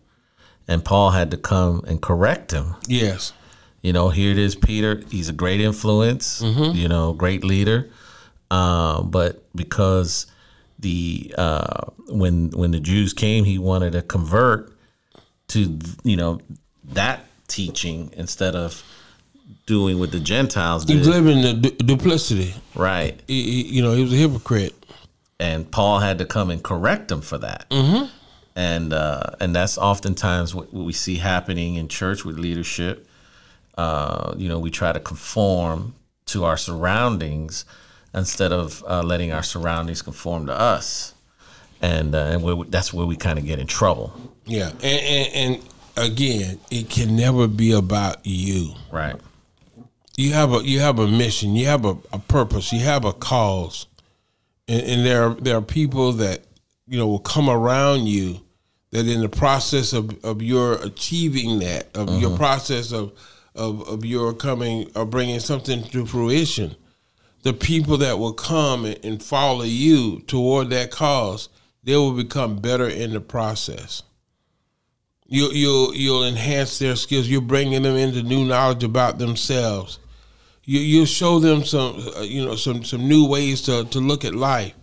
[0.69, 2.75] and Paul had to come and correct him.
[2.87, 3.33] Yes,
[3.83, 5.03] You know, here it is, Peter.
[5.11, 7.91] He's a great influence, you know, great leader.
[8.51, 10.27] Uh, but because
[10.79, 14.73] the uh, when when the Jews came, he wanted to convert
[15.49, 16.41] to you know
[16.93, 18.83] that teaching instead of
[19.67, 21.05] doing what the Gentiles did.
[21.07, 22.55] lived in the du- duplicity.
[22.75, 24.75] Right, He, he- you know, he was a hypocrite.
[25.41, 27.69] and Paul had to come and correct him for that.
[27.71, 28.07] Mm-hmm.
[28.57, 33.09] And uh, and that's oftentimes what, what we see happening in church with leadership.
[33.77, 35.95] Uh, you know, we try to conform
[36.27, 37.65] to our surroundings
[38.15, 41.15] instead of uh, letting our surroundings conform to us.
[41.83, 44.13] And uh, and where we, that's where we kind of get in trouble.
[44.47, 45.63] Yeah, and, and and
[45.97, 48.75] again, it can never be about you.
[48.91, 49.17] Right.
[50.17, 53.13] You have a you have a mission, you have a, a purpose, you have a
[53.13, 53.87] cause,
[54.69, 56.45] and, and there are, there are people that
[56.87, 58.41] you know will come around you
[58.91, 62.37] that in the process of, of your achieving that of your mm-hmm.
[62.37, 63.13] process of,
[63.57, 66.77] of of your coming or bringing something to fruition,
[67.43, 71.49] the people that will come and, and follow you toward that cause,
[71.83, 74.05] they will become better in the process.
[75.27, 77.29] You you'll you'll enhance their skills.
[77.29, 79.99] You're bringing them into new knowledge about themselves.
[80.65, 84.25] You you'll show them some uh, you know some some new ways to to look
[84.25, 84.75] at life,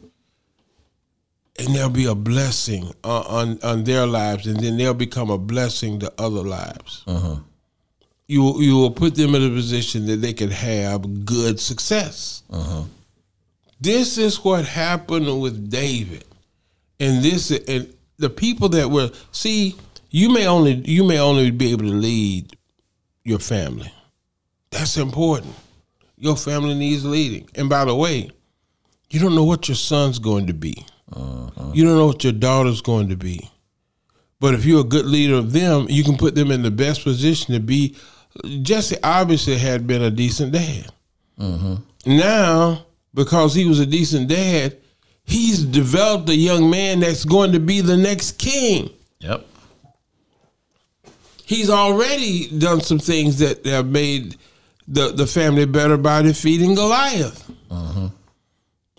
[1.59, 5.37] and there'll be a blessing on on, on their lives, and then they'll become a
[5.37, 7.03] blessing to other lives.
[8.27, 12.43] You will- you will put them in a position that they can have good success.
[13.79, 16.25] This is what happened with David,
[16.99, 19.75] and this and the people that were see.
[20.11, 22.55] You may only you may only be able to lead
[23.23, 23.91] your family.
[24.69, 25.53] That's important.
[26.17, 27.49] Your family needs leading.
[27.55, 28.29] And by the way,
[29.09, 30.85] you don't know what your son's going to be.
[31.11, 31.71] Uh-huh.
[31.73, 33.49] You don't know what your daughter's going to be.
[34.39, 37.03] But if you're a good leader of them, you can put them in the best
[37.03, 37.95] position to be.
[38.61, 40.87] Jesse obviously had been a decent dad.
[41.39, 41.75] Mm-hmm.
[42.17, 44.77] Now, because he was a decent dad,
[45.23, 48.89] he's developed a young man that's going to be the next king
[49.21, 49.45] Yep.
[51.51, 54.35] He's already done some things that have made
[54.87, 57.49] the, the family better by defeating Goliath.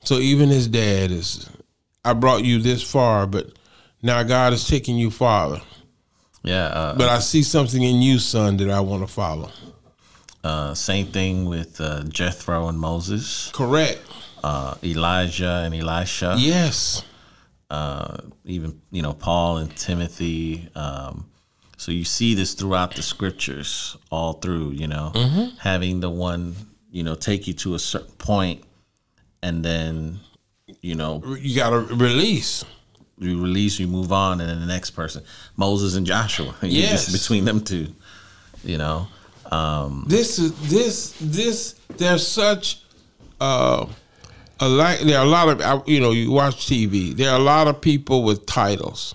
[0.05, 1.49] So even his dad is,
[2.05, 3.47] I brought you this far, but
[4.03, 5.61] now God is taking you farther.
[6.43, 6.65] Yeah.
[6.67, 9.51] Uh, But I see something in you, son, that I want to follow.
[10.43, 14.01] uh, same thing with uh, Jethro and Moses, Correct.
[14.43, 16.35] uh, Elijah and Elisha.
[16.37, 17.05] Yes.
[17.71, 20.69] uh, even you know Paul and Timothy.
[20.75, 21.27] Um,
[21.83, 24.71] so you see this throughout the scriptures, all through.
[24.71, 25.13] You know,
[25.61, 26.55] having the one
[26.91, 28.63] you know, take you to a certain point,
[29.43, 30.21] and then,
[30.83, 32.65] you know, You got to release.
[33.19, 35.23] you release, you move on, and then the next person,
[35.57, 37.07] Moses and Joshua, You're Yes.
[37.07, 37.87] just between them two,
[38.63, 39.09] you know.
[39.51, 41.75] Um, This is this this.
[41.97, 42.83] There's such
[43.41, 43.87] uh,
[44.61, 44.99] a lot.
[45.05, 46.11] There are a lot of you know.
[46.13, 47.15] You watch TV.
[47.17, 49.15] There are a lot of people with titles,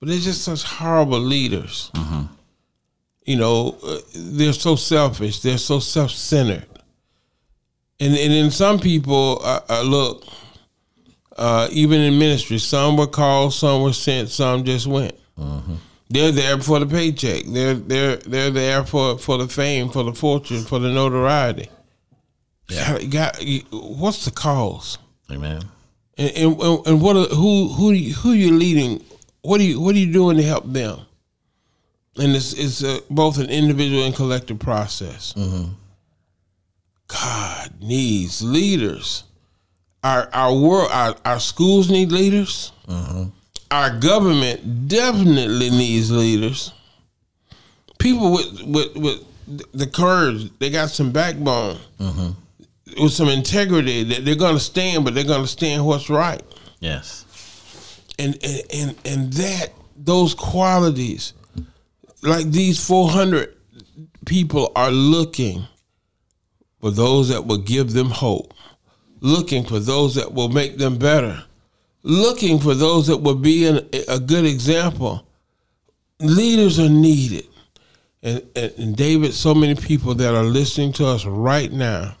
[0.00, 1.90] but they're just such horrible leaders.
[3.24, 5.40] You know, uh, they're so selfish.
[5.40, 6.66] They're so self centered.
[8.00, 10.24] And and then some people uh, uh, look.
[11.36, 15.16] Uh, even in ministry, some were called, some were sent, some just went.
[16.08, 17.44] They're there for the paycheck.
[17.46, 21.68] They're they're they're there for for the fame, for the fortune, for the notoriety.
[22.68, 23.02] Yeah.
[23.02, 24.98] Got, what's the cause?
[25.30, 25.62] amen.
[26.16, 29.02] And and, and what are, who who who you leading?
[29.44, 31.00] What are you what are you doing to help them?
[32.16, 35.34] And it's it's a, both an individual and collective process.
[35.34, 35.72] Mm-hmm.
[37.08, 39.24] God needs leaders.
[40.02, 42.72] Our our world our, our schools need leaders.
[42.88, 43.24] Mm-hmm.
[43.70, 46.72] Our government definitely needs leaders.
[47.98, 49.26] People with with with
[49.74, 53.02] the courage, they got some backbone, mm-hmm.
[53.02, 54.04] with some integrity.
[54.04, 56.42] That they're going to stand, but they're going to stand what's right.
[56.80, 57.23] Yes.
[58.18, 58.38] And
[58.72, 61.32] and and that those qualities,
[62.22, 63.56] like these four hundred
[64.24, 65.66] people are looking
[66.80, 68.54] for those that will give them hope,
[69.20, 71.42] looking for those that will make them better,
[72.02, 75.26] looking for those that will be an, a good example.
[76.20, 77.46] Leaders are needed.
[78.22, 82.16] And, and, and David, so many people that are listening to us right now,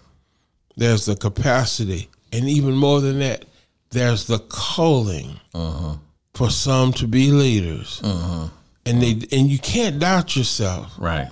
[0.76, 3.46] there's the capacity, and even more than that,
[3.94, 5.96] there's the calling uh-huh.
[6.34, 8.00] for some to be leaders.
[8.04, 8.48] Uh-huh.
[8.86, 10.92] And they and you can't doubt yourself.
[10.98, 11.30] Right.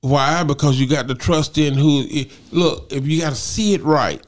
[0.00, 0.44] Why?
[0.44, 2.04] Because you got to trust in who.
[2.52, 4.24] Look, if you got to see it right,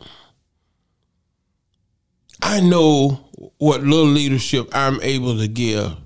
[2.42, 5.96] I know what little leadership I'm able to give.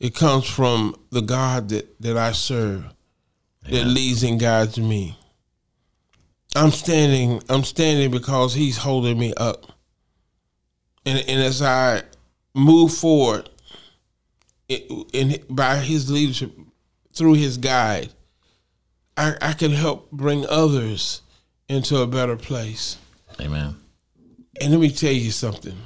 [0.00, 2.84] It comes from the God that, that I serve,
[3.68, 5.16] that leads and guides me.
[6.56, 7.42] I'm standing.
[7.48, 9.72] I'm standing because He's holding me up,
[11.08, 12.02] and and as I
[12.54, 13.48] move forward,
[14.68, 16.52] it, in by His leadership,
[17.12, 18.10] through His guide,
[19.16, 21.22] I, I can help bring others
[21.68, 22.98] into a better place.
[23.40, 23.76] Amen.
[24.60, 25.76] And let me tell you something.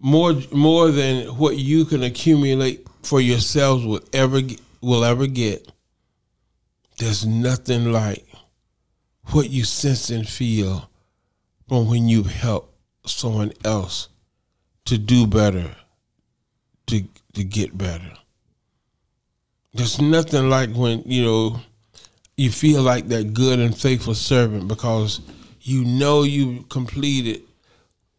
[0.00, 5.70] More more than what you can accumulate for yourselves will ever get- will ever get.
[6.98, 8.26] There's nothing like
[9.26, 10.90] what you sense and feel
[11.68, 12.71] from when you help
[13.04, 14.08] someone else
[14.84, 15.74] to do better,
[16.86, 18.12] to to get better.
[19.74, 21.60] There's nothing like when, you know,
[22.36, 25.20] you feel like that good and faithful servant because
[25.62, 27.42] you know you completed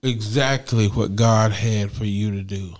[0.02, 2.74] exactly what God had for you to do.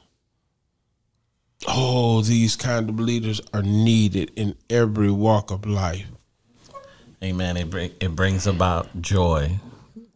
[1.68, 6.08] Oh, these kind of leaders are needed in every walk of life.
[7.24, 7.56] Amen.
[7.58, 9.60] It bring, it brings about joy.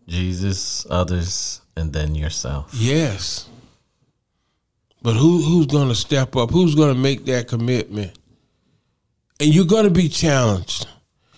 [0.07, 2.71] Jesus, others, and then yourself.
[2.73, 3.47] Yes.
[5.01, 6.49] But who who's going to step up?
[6.51, 8.17] Who's going to make that commitment?
[9.39, 10.87] And you're going to be challenged.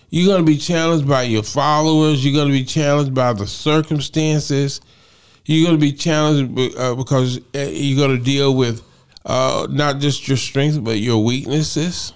[0.08, 2.24] You're going to be challenged by your followers.
[2.24, 4.80] You're going to be challenged by the circumstances.
[5.44, 8.82] You're going to be challenged uh, because uh, you're going to deal with
[9.26, 12.12] uh, not just your strengths but your weaknesses.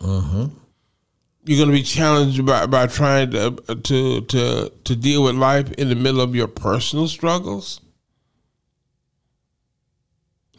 [1.46, 5.70] You're going to be challenged by, by trying to, to to to deal with life
[5.72, 7.80] in the middle of your personal struggles.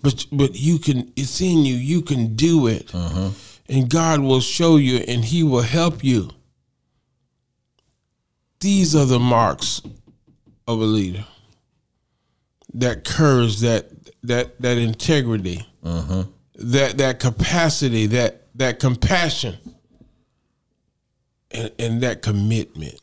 [0.06, 1.74] But but you can it's in you.
[1.74, 2.94] You can do it.
[2.94, 3.32] Uh-huh.
[3.68, 6.30] And God will show you and he will help you.
[8.60, 9.82] These are the marks
[10.68, 11.26] of a leader.
[12.76, 13.90] That courage, that
[14.22, 16.26] that that integrity, uh-huh.
[16.54, 19.56] that that capacity, that that compassion,
[21.50, 23.02] and, and that commitment.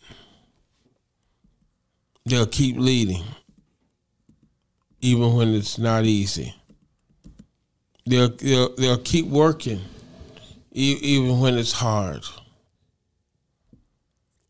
[2.26, 3.24] They'll keep leading,
[5.00, 6.54] even when it's not easy.
[8.04, 9.80] They'll they'll, they'll keep working,
[10.72, 12.24] e- even when it's hard.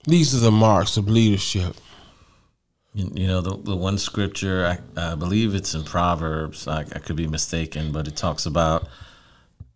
[0.05, 1.77] These are the marks of leadership.
[2.95, 7.17] You, know, the, the one scripture, I, I believe it's in Proverbs, I, I could
[7.17, 8.87] be mistaken, but it talks about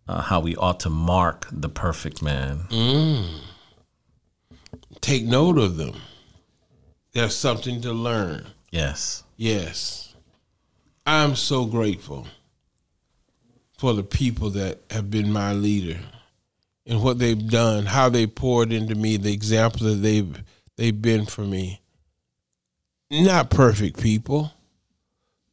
[0.07, 2.67] uh, how we ought to mark the perfect man.
[5.01, 5.95] Take note of them.
[7.13, 8.45] There's something to learn.
[8.69, 9.23] Yes.
[9.35, 10.15] Yes.
[11.07, 12.27] I'm so grateful
[13.77, 15.99] for the people that have been my leader
[16.85, 20.43] and what they've done, how they poured into me, the example that they've
[20.77, 21.81] they've been for me.
[23.09, 24.51] Not perfect people.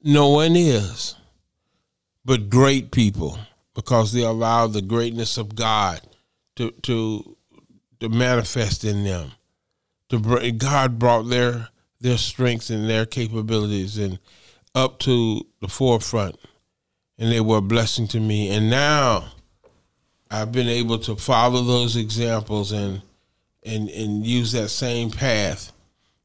[0.02, 1.14] No one is.
[2.24, 3.38] But great people
[3.74, 6.00] because they allow the greatness of God
[6.56, 7.36] to to
[8.00, 9.32] to manifest in them.
[10.10, 11.68] To bring, God brought their
[12.00, 14.18] their strengths and their capabilities and
[14.74, 16.36] up to the forefront,
[17.18, 18.50] and they were a blessing to me.
[18.50, 19.32] And now
[20.30, 23.02] I've been able to follow those examples and
[23.64, 25.72] and and use that same path,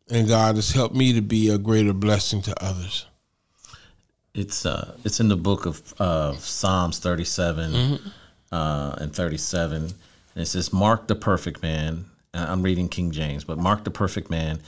[0.09, 3.05] and God has helped me to be a greater blessing to others.
[4.33, 8.07] It's uh, it's in the book of uh, Psalms 37 mm-hmm.
[8.51, 9.83] uh, and 37.
[9.83, 9.93] And
[10.35, 14.61] it says, "Mark the perfect man." I'm reading King James, but mark the perfect man,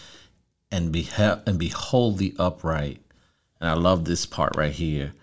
[0.71, 2.99] and behe- and behold the upright.
[3.59, 5.13] And I love this part right here.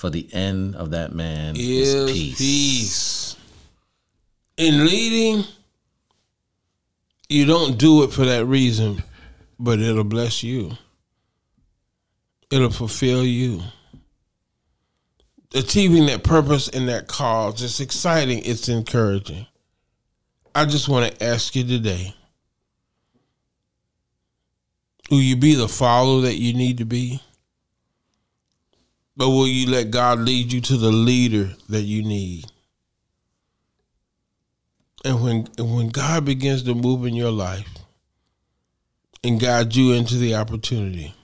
[0.00, 2.38] For the end of that man is, is peace.
[2.38, 3.36] peace.
[4.56, 5.44] In leading,
[7.28, 9.02] you don't do it for that reason,
[9.58, 10.70] but it'll bless you.
[12.50, 13.60] It'll fulfill you
[15.54, 17.62] achieving that purpose and that cause.
[17.62, 18.40] It's exciting.
[18.46, 19.46] It's encouraging.
[20.54, 22.14] I just want to ask you today
[25.10, 27.20] will you be the follower that you need to be?
[29.20, 32.46] But will you let God lead you to the leader that you need?
[35.04, 37.68] And when when God begins to move in your life
[39.22, 41.14] and guide you into the opportunity,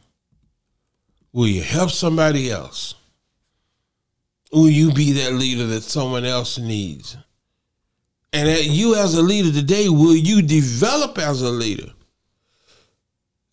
[1.32, 2.96] will you help somebody else?
[4.52, 7.16] Will you be that leader that someone else needs?
[8.30, 11.94] And that you as a leader today, will you develop as a leader?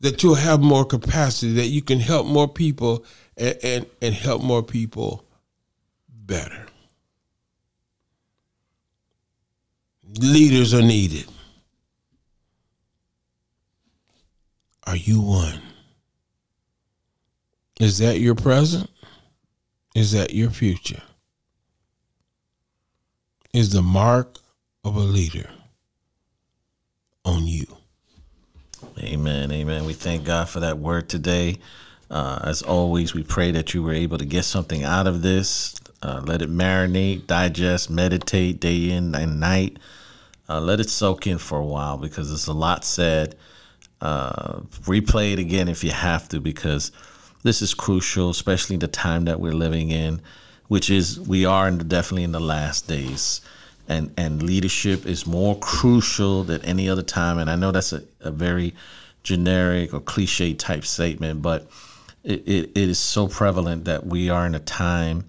[0.01, 3.05] That you'll have more capacity, that you can help more people
[3.37, 5.25] and, and, and help more people
[6.07, 6.65] better.
[10.19, 11.25] Leaders are needed.
[14.85, 15.61] Are you one?
[17.79, 18.89] Is that your present?
[19.95, 21.01] is that your future
[23.53, 24.39] is the mark
[24.83, 25.49] of a leader
[27.23, 27.65] on you.
[28.99, 29.51] Amen.
[29.51, 29.85] Amen.
[29.85, 31.57] We thank God for that word today.
[32.13, 35.73] Uh, as always, we pray that you were able to get something out of this.
[36.03, 39.79] Uh, let it marinate, digest, meditate day in and night.
[40.47, 43.35] Uh, let it soak in for a while because there's a lot said.
[43.99, 46.91] Uh, replay it again if you have to because
[47.41, 50.21] this is crucial, especially the time that we're living in,
[50.67, 53.41] which is we are in the, definitely in the last days.
[53.89, 57.39] And, and leadership is more crucial than any other time.
[57.39, 58.75] And I know that's a, a very
[59.23, 61.67] generic or cliche type statement, but
[62.23, 65.25] it, it, it is so prevalent that we are in a time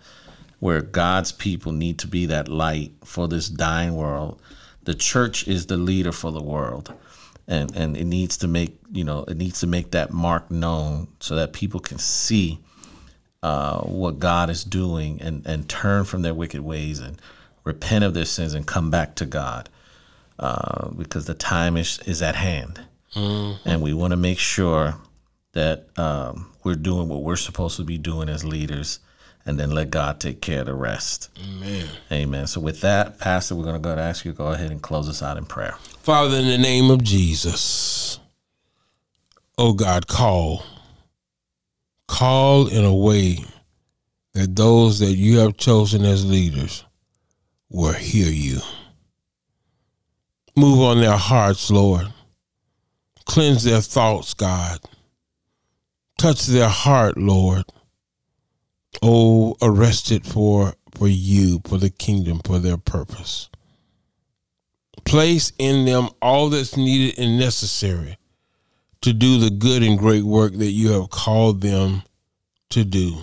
[0.61, 4.41] where God's people need to be that light for this dying world.
[4.85, 6.95] The church is the leader for the world
[7.47, 11.09] and and it needs to make you know it needs to make that mark known
[11.21, 12.59] so that people can see
[13.43, 17.21] uh, what God is doing and and turn from their wicked ways and
[17.65, 19.69] repent of their sins and come back to God
[20.39, 22.81] uh, because the time is is at hand
[23.15, 23.69] mm-hmm.
[23.69, 24.95] and we want to make sure
[25.53, 28.99] that um, we're doing what we're supposed to be doing as leaders
[29.47, 31.29] and then let God take care of the rest.
[31.39, 31.87] Amen.
[32.11, 32.47] Amen.
[32.47, 34.83] So with that, Pastor, we're going to go to ask you to go ahead and
[34.83, 35.77] close us out in prayer.
[36.03, 38.19] Father, in the name of Jesus,
[39.59, 40.65] oh God, call.
[42.09, 43.39] Call in a way
[44.35, 46.85] that those that you have chosen as leaders
[47.71, 48.61] will hear you.
[50.57, 52.07] Move on their hearts, Lord.
[53.25, 54.79] Cleanse their thoughts, God.
[56.25, 57.65] Touch their heart, Lord
[59.03, 63.51] oh, arrested for for you, for the kingdom, for their purpose.
[65.05, 68.17] Place in them all that's needed and necessary
[69.03, 72.03] to do the good and great work that you have called them
[72.71, 73.19] to do.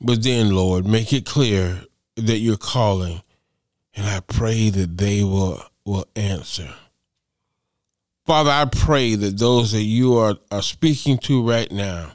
[0.00, 1.82] But then, Lord, make it clear
[2.16, 3.22] that you're calling,
[3.94, 6.74] and I pray that they will will answer.
[8.28, 12.12] Father, I pray that those that you are, are speaking to right now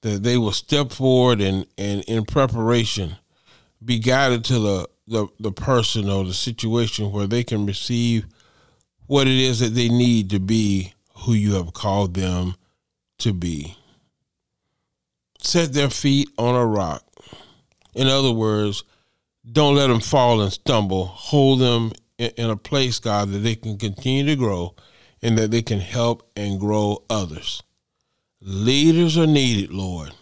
[0.00, 3.16] that they will step forward and, and in preparation
[3.84, 8.24] be guided to the, the, the person or the situation where they can receive
[9.06, 12.54] what it is that they need to be who you have called them
[13.18, 13.76] to be.
[15.40, 17.04] Set their feet on a rock.
[17.94, 18.82] In other words,
[19.52, 21.04] don't let them fall and stumble.
[21.04, 24.74] Hold them in a place, God, that they can continue to grow
[25.24, 27.62] and that they can help and grow others.
[28.42, 30.12] Leaders are needed, Lord.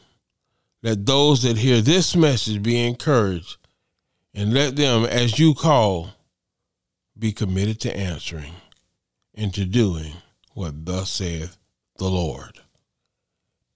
[0.81, 3.57] Let those that hear this message be encouraged,
[4.33, 6.11] and let them, as you call,
[7.19, 8.55] be committed to answering
[9.35, 10.15] and to doing
[10.55, 11.57] what thus saith
[11.99, 12.61] the Lord.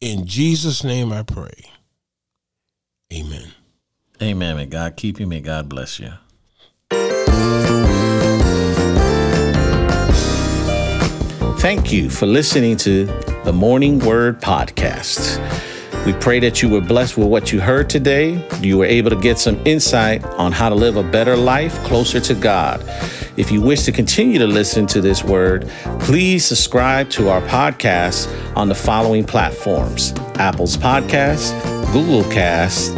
[0.01, 1.71] In Jesus' name I pray.
[3.13, 3.49] Amen.
[4.23, 4.57] Amen.
[4.57, 5.27] May God keep you.
[5.27, 6.13] May God bless you.
[11.59, 13.07] Thank you for listening to
[13.45, 15.41] the Morning Word Podcast.
[16.05, 18.47] We pray that you were blessed with what you heard today.
[18.61, 22.21] You were able to get some insight on how to live a better life closer
[22.21, 22.81] to God.
[23.37, 25.69] If you wish to continue to listen to this word,
[26.01, 31.53] please subscribe to our podcast on the following platforms Apple's Podcast,
[31.93, 32.95] Google Cast,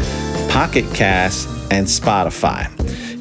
[0.51, 2.69] Pocket Cast, and Spotify.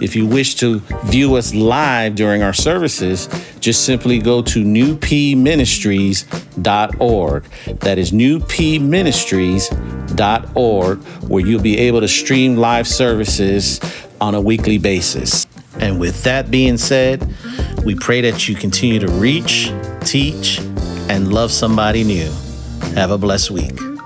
[0.02, 3.30] If you wish to view us live during our services,
[3.60, 7.44] just simply go to newpministries.org.
[7.80, 10.98] That is newpministries.org,
[11.30, 13.80] where you'll be able to stream live services
[14.22, 15.48] on a weekly basis.
[15.80, 17.28] And with that being said,
[17.84, 19.72] we pray that you continue to reach,
[20.02, 20.60] teach,
[21.10, 22.32] and love somebody new.
[22.94, 23.97] Have a blessed week.